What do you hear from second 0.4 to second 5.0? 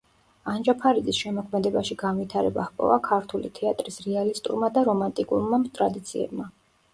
ანჯაფარიძის შემოქმედებაში განვითარება ჰპოვა ქართული თეატრის რეალისტურმა და